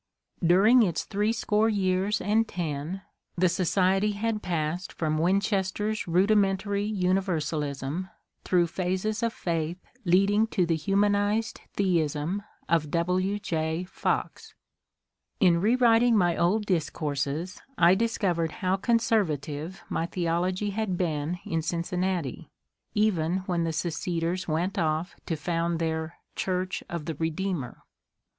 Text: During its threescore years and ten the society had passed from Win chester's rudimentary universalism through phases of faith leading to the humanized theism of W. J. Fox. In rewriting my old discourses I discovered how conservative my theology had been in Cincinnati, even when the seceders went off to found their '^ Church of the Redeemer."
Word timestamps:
During 0.43 0.81
its 0.81 1.03
threescore 1.03 1.69
years 1.69 2.21
and 2.21 2.47
ten 2.47 3.03
the 3.37 3.47
society 3.47 4.13
had 4.13 4.41
passed 4.41 4.91
from 4.91 5.19
Win 5.19 5.39
chester's 5.39 6.07
rudimentary 6.07 6.83
universalism 6.85 8.09
through 8.43 8.65
phases 8.65 9.21
of 9.21 9.31
faith 9.31 9.77
leading 10.03 10.47
to 10.47 10.65
the 10.65 10.75
humanized 10.75 11.61
theism 11.75 12.41
of 12.67 12.89
W. 12.89 13.37
J. 13.37 13.83
Fox. 13.83 14.55
In 15.39 15.61
rewriting 15.61 16.17
my 16.17 16.35
old 16.35 16.65
discourses 16.65 17.61
I 17.77 17.93
discovered 17.93 18.53
how 18.53 18.77
conservative 18.77 19.83
my 19.87 20.07
theology 20.07 20.71
had 20.71 20.97
been 20.97 21.37
in 21.45 21.61
Cincinnati, 21.61 22.49
even 22.95 23.43
when 23.45 23.65
the 23.65 23.71
seceders 23.71 24.47
went 24.47 24.79
off 24.79 25.15
to 25.27 25.35
found 25.35 25.77
their 25.77 26.15
'^ 26.31 26.35
Church 26.35 26.83
of 26.89 27.05
the 27.05 27.13
Redeemer." 27.13 27.83